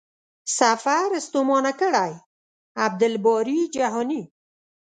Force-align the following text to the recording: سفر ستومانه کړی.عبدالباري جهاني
سفر 0.57 1.07
ستومانه 1.27 1.71
کړی.عبدالباري 1.81 3.59
جهاني 3.75 4.21